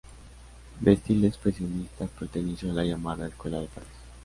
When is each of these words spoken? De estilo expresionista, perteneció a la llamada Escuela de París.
De 0.79 0.93
estilo 0.93 1.27
expresionista, 1.27 2.07
perteneció 2.07 2.71
a 2.71 2.73
la 2.73 2.83
llamada 2.83 3.27
Escuela 3.27 3.59
de 3.59 3.67
París. 3.67 3.91